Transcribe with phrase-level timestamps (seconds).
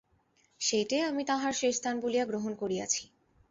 [0.61, 3.03] সেইটেই আমি তাঁহার শেষদান বলিয়া গ্রহণ করিয়াছি।